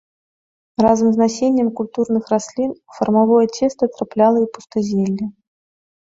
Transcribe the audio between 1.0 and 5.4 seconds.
з насеннем культурных раслін у фармавое цеста трапляла і пустазелле.